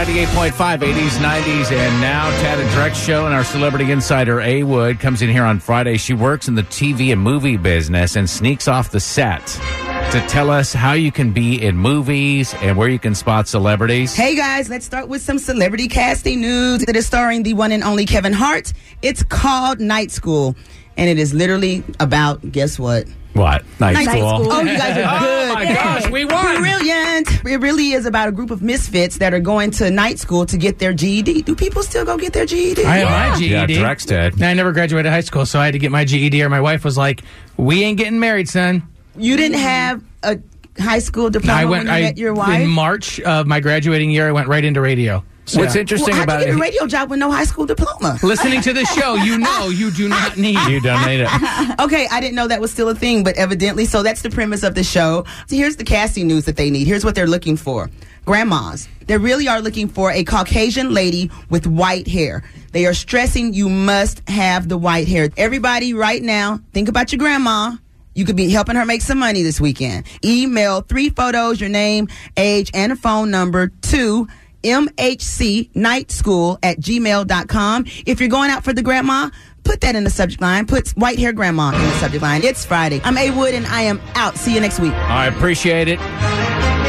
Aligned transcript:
B98.5, 0.00 0.78
80s, 0.78 1.18
90s, 1.18 1.72
and 1.72 2.00
now 2.00 2.30
Tad 2.40 2.58
and 2.58 2.70
Drex 2.70 2.94
show 2.94 3.26
and 3.26 3.34
our 3.34 3.44
celebrity 3.44 3.92
insider 3.92 4.40
A 4.40 4.62
Wood 4.62 4.98
comes 4.98 5.20
in 5.20 5.28
here 5.28 5.44
on 5.44 5.60
Friday. 5.60 5.98
She 5.98 6.14
works 6.14 6.48
in 6.48 6.54
the 6.54 6.62
TV 6.62 7.12
and 7.12 7.20
movie 7.20 7.58
business 7.58 8.16
and 8.16 8.28
sneaks 8.28 8.66
off 8.66 8.90
the 8.90 8.98
set 8.98 9.46
to 9.46 10.24
tell 10.26 10.48
us 10.48 10.72
how 10.72 10.94
you 10.94 11.12
can 11.12 11.32
be 11.32 11.62
in 11.62 11.76
movies 11.76 12.54
and 12.62 12.78
where 12.78 12.88
you 12.88 12.98
can 12.98 13.14
spot 13.14 13.46
celebrities. 13.46 14.14
Hey 14.14 14.34
guys, 14.34 14.70
let's 14.70 14.86
start 14.86 15.08
with 15.08 15.20
some 15.20 15.38
celebrity 15.38 15.86
casting 15.86 16.40
news 16.40 16.82
that 16.86 16.96
is 16.96 17.04
starring 17.04 17.42
the 17.42 17.52
one 17.52 17.70
and 17.70 17.84
only 17.84 18.06
Kevin 18.06 18.32
Hart. 18.32 18.72
It's 19.02 19.22
called 19.22 19.80
Night 19.80 20.10
School, 20.10 20.56
and 20.96 21.10
it 21.10 21.18
is 21.18 21.34
literally 21.34 21.84
about 22.00 22.52
guess 22.52 22.78
what? 22.78 23.06
What? 23.32 23.64
Night, 23.78 23.94
Night 23.94 24.08
school. 24.08 24.38
School. 24.40 24.52
Oh, 24.52 24.60
you 24.60 24.76
guys 24.76 24.98
are 24.98 25.02
oh 25.16 25.18
good. 25.20 25.50
Oh 25.50 25.54
my 25.54 25.64
gosh, 25.64 26.10
we 26.10 26.24
won. 26.24 26.56
Brilliant. 26.60 27.44
It 27.44 27.60
really 27.60 27.92
is 27.92 28.04
about 28.04 28.28
a 28.28 28.32
group 28.32 28.50
of 28.50 28.60
misfits 28.60 29.18
that 29.18 29.32
are 29.32 29.40
going 29.40 29.70
to 29.72 29.90
night 29.90 30.18
school 30.18 30.46
to 30.46 30.56
get 30.56 30.78
their 30.80 30.92
GED. 30.92 31.42
Do 31.42 31.54
people 31.54 31.82
still 31.82 32.04
go 32.04 32.16
get 32.18 32.32
their 32.32 32.44
GED? 32.46 32.84
I 32.84 32.96
have 32.98 33.32
my 33.32 33.38
GED. 33.38 33.50
Yeah, 33.52 33.66
Drex 33.66 34.06
did. 34.06 34.42
I 34.42 34.54
never 34.54 34.72
graduated 34.72 35.12
high 35.12 35.20
school, 35.20 35.46
so 35.46 35.60
I 35.60 35.66
had 35.66 35.72
to 35.72 35.78
get 35.78 35.92
my 35.92 36.04
GED, 36.04 36.42
or 36.42 36.48
my 36.48 36.60
wife 36.60 36.84
was 36.84 36.98
like, 36.98 37.22
"We 37.56 37.84
ain't 37.84 37.98
getting 37.98 38.18
married, 38.18 38.48
son." 38.48 38.82
You 39.16 39.36
didn't 39.36 39.58
have 39.58 40.02
a 40.22 40.38
high 40.78 40.98
school 41.00 41.30
diploma 41.30 41.60
I 41.60 41.64
went. 41.66 41.84
when 41.84 41.86
you 41.86 41.98
I 41.98 42.00
met 42.08 42.18
your 42.18 42.34
wife? 42.34 42.60
in 42.60 42.68
March 42.68 43.20
of 43.20 43.46
my 43.46 43.60
graduating 43.60 44.10
year. 44.10 44.28
I 44.28 44.32
went 44.32 44.48
right 44.48 44.64
into 44.64 44.80
radio. 44.80 45.24
So, 45.50 45.58
What's 45.58 45.74
interesting 45.74 46.10
well, 46.10 46.18
how'd 46.18 46.24
about 46.28 46.40
you 46.42 46.46
get 46.46 46.54
a 46.54 46.58
radio 46.58 46.86
job 46.86 47.10
with 47.10 47.18
no 47.18 47.28
high 47.28 47.42
school 47.42 47.66
diploma? 47.66 48.20
Listening 48.22 48.60
to 48.60 48.72
the 48.72 48.84
show, 48.84 49.16
you 49.16 49.36
know 49.36 49.68
you 49.68 49.90
do 49.90 50.08
not 50.08 50.36
need. 50.36 50.56
You 50.68 50.80
don't 50.80 51.04
need 51.04 51.22
it. 51.26 51.28
Okay, 51.80 52.06
I 52.08 52.20
didn't 52.20 52.36
know 52.36 52.46
that 52.46 52.60
was 52.60 52.70
still 52.70 52.88
a 52.88 52.94
thing, 52.94 53.24
but 53.24 53.36
evidently, 53.36 53.84
so 53.84 54.04
that's 54.04 54.22
the 54.22 54.30
premise 54.30 54.62
of 54.62 54.76
the 54.76 54.84
show. 54.84 55.24
So 55.48 55.56
here's 55.56 55.74
the 55.74 55.82
casting 55.82 56.28
news 56.28 56.44
that 56.44 56.56
they 56.56 56.70
need. 56.70 56.86
Here's 56.86 57.04
what 57.04 57.16
they're 57.16 57.26
looking 57.26 57.56
for. 57.56 57.90
Grandmas. 58.26 58.86
They 59.06 59.16
really 59.18 59.48
are 59.48 59.60
looking 59.60 59.88
for 59.88 60.12
a 60.12 60.22
Caucasian 60.22 60.94
lady 60.94 61.32
with 61.48 61.66
white 61.66 62.06
hair. 62.06 62.44
They 62.70 62.86
are 62.86 62.94
stressing 62.94 63.52
you 63.54 63.68
must 63.68 64.22
have 64.28 64.68
the 64.68 64.78
white 64.78 65.08
hair. 65.08 65.30
Everybody 65.36 65.94
right 65.94 66.22
now, 66.22 66.60
think 66.72 66.88
about 66.88 67.10
your 67.10 67.18
grandma. 67.18 67.72
You 68.14 68.24
could 68.24 68.36
be 68.36 68.50
helping 68.50 68.76
her 68.76 68.84
make 68.84 69.02
some 69.02 69.18
money 69.18 69.42
this 69.42 69.60
weekend. 69.60 70.06
Email 70.24 70.82
three 70.82 71.10
photos, 71.10 71.60
your 71.60 71.70
name, 71.70 72.06
age, 72.36 72.70
and 72.72 72.92
a 72.92 72.96
phone 72.96 73.30
number 73.32 73.68
to 73.68 74.28
mhcnightschool 74.62 76.58
at 76.62 76.78
gmail.com. 76.78 77.84
If 78.06 78.20
you're 78.20 78.28
going 78.28 78.50
out 78.50 78.64
for 78.64 78.72
the 78.72 78.82
grandma, 78.82 79.30
put 79.64 79.80
that 79.82 79.96
in 79.96 80.04
the 80.04 80.10
subject 80.10 80.40
line. 80.42 80.66
Put 80.66 80.88
white 80.90 81.18
hair 81.18 81.32
grandma 81.32 81.72
in 81.74 81.80
the 81.80 81.90
subject 81.92 82.22
line. 82.22 82.42
It's 82.44 82.64
Friday. 82.64 83.00
I'm 83.04 83.16
A 83.18 83.30
Wood 83.30 83.54
and 83.54 83.66
I 83.66 83.82
am 83.82 84.00
out. 84.14 84.36
See 84.36 84.54
you 84.54 84.60
next 84.60 84.80
week. 84.80 84.92
I 84.92 85.26
appreciate 85.26 85.88
it. 85.88 85.98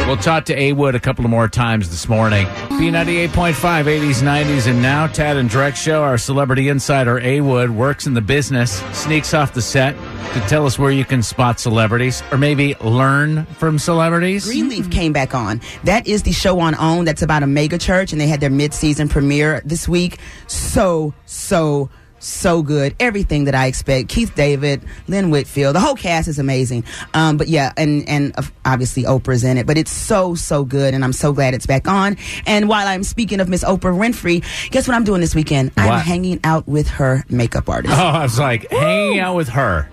We'll 0.06 0.16
talk 0.16 0.44
to 0.46 0.58
A 0.60 0.72
Wood 0.72 0.94
a 0.94 1.00
couple 1.00 1.24
of 1.24 1.30
more 1.30 1.48
times 1.48 1.88
this 1.88 2.08
morning. 2.08 2.46
B98.5, 2.46 3.54
80s, 3.84 4.22
90s, 4.22 4.66
and 4.66 4.82
now 4.82 5.06
Tad 5.06 5.36
and 5.36 5.48
Drex 5.48 5.76
Show. 5.76 6.02
Our 6.02 6.18
celebrity 6.18 6.68
insider 6.68 7.18
A 7.20 7.40
Wood 7.40 7.70
works 7.70 8.06
in 8.06 8.12
the 8.12 8.20
business, 8.20 8.82
sneaks 8.92 9.32
off 9.32 9.54
the 9.54 9.62
set 9.62 9.96
to 10.34 10.40
tell 10.48 10.66
us 10.66 10.78
where 10.78 10.90
you 10.90 11.04
can 11.04 11.22
spot 11.22 11.60
celebrities 11.60 12.22
or 12.30 12.36
maybe 12.36 12.74
learn 12.80 13.46
from 13.46 13.78
celebrities. 13.78 14.44
Greenleaf 14.44 14.90
came 14.90 15.12
back 15.12 15.34
on. 15.34 15.60
That 15.84 16.06
is 16.06 16.24
the 16.24 16.32
show 16.32 16.58
on 16.60 16.74
OWN 16.74 17.04
that's 17.04 17.22
about 17.22 17.42
a 17.42 17.46
mega 17.46 17.78
church, 17.78 18.12
and 18.12 18.20
they 18.20 18.26
had 18.26 18.40
their 18.40 18.50
mid-season 18.50 19.08
premiere 19.08 19.62
this 19.64 19.88
week. 19.88 20.18
So, 20.46 21.14
so, 21.26 21.88
so 22.22 22.62
good. 22.62 22.94
Everything 23.00 23.44
that 23.44 23.54
I 23.54 23.66
expect. 23.66 24.08
Keith 24.08 24.34
David, 24.34 24.82
Lynn 25.08 25.30
Whitfield, 25.30 25.74
the 25.74 25.80
whole 25.80 25.94
cast 25.94 26.28
is 26.28 26.38
amazing. 26.38 26.84
Um, 27.14 27.36
but 27.36 27.48
yeah, 27.48 27.72
and 27.76 28.08
and 28.08 28.34
obviously 28.64 29.04
Oprah's 29.04 29.44
in 29.44 29.58
it. 29.58 29.66
But 29.66 29.78
it's 29.78 29.92
so 29.92 30.34
so 30.34 30.64
good, 30.64 30.94
and 30.94 31.04
I'm 31.04 31.12
so 31.12 31.32
glad 31.32 31.54
it's 31.54 31.66
back 31.66 31.88
on. 31.88 32.16
And 32.46 32.68
while 32.68 32.86
I'm 32.86 33.02
speaking 33.02 33.40
of 33.40 33.48
Miss 33.48 33.64
Oprah 33.64 33.96
Winfrey, 33.96 34.44
guess 34.70 34.86
what 34.88 34.94
I'm 34.94 35.04
doing 35.04 35.20
this 35.20 35.34
weekend? 35.34 35.72
I'm 35.76 36.00
hanging 36.00 36.40
out 36.44 36.66
with 36.66 36.88
her 36.88 37.24
makeup 37.28 37.68
artist. 37.68 37.94
Oh, 37.96 38.02
I 38.02 38.22
was 38.22 38.38
like 38.38 38.70
hanging 38.70 39.18
out 39.18 39.34
with 39.34 39.48
her, 39.50 39.88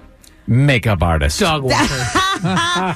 makeup 0.48 1.02
artist. 1.02 1.40
Dog 1.40 1.64
walker. 1.64 2.06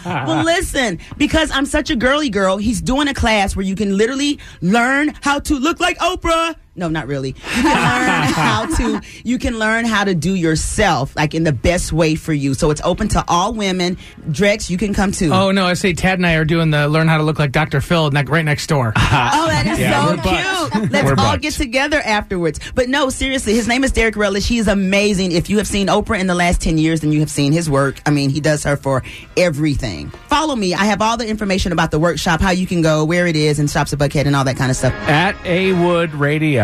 well, 0.06 0.44
listen, 0.44 1.00
because 1.18 1.52
I'm 1.52 1.66
such 1.66 1.90
a 1.90 1.96
girly 1.96 2.30
girl, 2.30 2.58
he's 2.58 2.82
doing 2.82 3.08
a 3.08 3.14
class 3.14 3.56
where 3.56 3.66
you 3.66 3.76
can 3.76 3.98
literally 3.98 4.40
learn 4.62 5.14
how 5.22 5.40
to 5.40 5.56
look 5.56 5.80
like 5.80 5.98
Oprah. 6.00 6.56
No, 6.76 6.88
not 6.90 7.06
really. 7.08 7.30
You 7.30 7.62
can 7.64 7.64
learn 7.66 8.34
how 8.34 8.66
to 8.78 9.02
you 9.24 9.38
can 9.38 9.60
learn 9.60 9.86
how 9.86 10.04
to 10.04 10.16
do 10.16 10.34
yourself 10.34 11.16
like 11.16 11.36
in 11.36 11.44
the 11.44 11.54
best 11.54 11.94
way 11.94 12.16
for 12.16 12.34
you. 12.34 12.54
So 12.56 12.72
it's 12.72 12.82
open 12.84 13.08
to 13.10 13.24
all 13.28 13.54
women. 13.54 13.98
Drex, 14.30 14.70
you 14.72 14.78
can 14.78 14.94
come 14.94 15.12
too. 15.12 15.32
oh 15.32 15.52
no, 15.52 15.66
I 15.68 15.74
say 15.76 15.94
Tad 15.94 16.18
and 16.20 16.26
I 16.26 16.34
are 16.36 16.46
doing 16.46 16.72
the 16.72 16.88
learn 16.88 17.08
how 17.08 17.18
to 17.18 17.24
look 17.24 17.38
like 17.38 17.52
Dr. 17.52 17.80
Phil 17.80 18.10
ne- 18.12 18.24
right 18.24 18.44
next 18.46 18.68
door. 18.68 18.94
Oh, 19.36 19.48
that 19.48 19.68
is 19.68 19.80
Yeah, 19.80 20.04
so 20.04 20.10
we're 20.10 20.24
buds. 20.24 20.74
cute. 20.80 20.92
Let's 20.92 21.04
We're 21.06 21.12
all 21.12 21.16
buds. 21.34 21.42
get 21.44 21.54
together 21.54 22.02
afterwards. 22.04 22.60
But 22.74 22.90
no, 22.90 23.10
seriously, 23.10 23.54
his 23.54 23.68
name 23.68 23.84
is 23.84 23.92
Derek 23.92 24.16
Relish. 24.16 24.48
He 24.48 24.58
is 24.58 24.68
amazing. 24.68 25.32
If 25.34 25.50
you 25.50 25.58
have 25.60 25.68
seen 25.68 25.88
Oprah 25.88 26.20
in 26.20 26.26
the 26.28 26.34
last 26.36 26.62
10 26.62 26.78
years, 26.80 27.02
then 27.02 27.12
you 27.12 27.20
have 27.20 27.30
seen 27.30 27.54
his 27.54 27.70
work. 27.70 28.02
I 28.06 28.10
mean, 28.10 28.30
he 28.32 28.40
does 28.42 28.64
her 28.64 28.76
for 28.76 29.04
everything. 29.38 30.10
Follow 30.30 30.56
me. 30.56 30.74
I 30.74 30.86
have 30.86 31.02
all 31.02 31.18
the 31.18 31.28
information 31.28 31.72
about 31.72 31.92
the 31.92 32.00
workshop, 32.00 32.42
how 32.42 32.50
you 32.52 32.66
can 32.66 32.82
go, 32.82 33.06
where 33.06 33.28
it 33.28 33.36
is, 33.36 33.60
and 33.60 33.70
Shops 33.70 33.94
at 33.94 34.00
Buckhead 34.00 34.26
and 34.26 34.36
all 34.36 34.44
that 34.46 34.58
kind 34.58 34.72
of 34.72 34.78
stuff. 34.78 34.94
at 35.08 35.36
A 35.46 35.74
Wood 35.74 36.14
Radio 36.16 36.63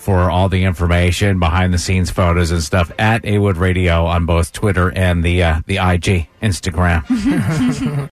for 0.00 0.30
all 0.30 0.48
the 0.48 0.64
information, 0.64 1.38
behind 1.38 1.74
the 1.74 1.78
scenes 1.78 2.10
photos 2.10 2.50
and 2.50 2.62
stuff 2.62 2.90
at 2.98 3.22
A 3.26 3.36
Wood 3.36 3.58
Radio 3.58 4.06
on 4.06 4.24
both 4.24 4.50
Twitter 4.50 4.90
and 4.90 5.22
the 5.22 5.42
uh, 5.42 5.60
the 5.66 5.76
IG 5.76 6.26
Instagram. 6.42 7.04